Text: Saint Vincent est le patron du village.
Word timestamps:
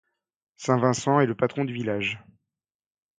Saint 0.57 0.79
Vincent 0.79 1.19
est 1.19 1.27
le 1.27 1.35
patron 1.35 1.63
du 1.63 1.73
village. 1.73 2.19